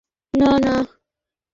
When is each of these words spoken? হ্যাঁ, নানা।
হ্যাঁ, 0.33 0.57
নানা। 0.61 0.75